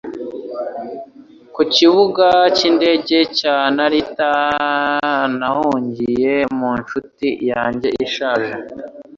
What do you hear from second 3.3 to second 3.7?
cya